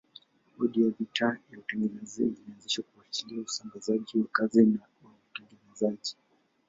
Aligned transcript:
Bodi 0.57 0.83
ya 0.83 0.89
vita 0.89 1.39
ya 1.51 1.59
utengenezaji 1.59 2.37
ilianzishwa 2.41 2.83
kufuatilia 2.83 3.41
usambazaji 3.43 4.19
wa 4.19 4.27
kazi 4.31 4.65
na 4.65 4.79
utengenezaji. 5.29 6.15